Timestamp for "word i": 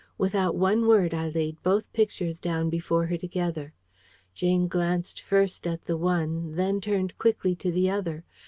0.87-1.29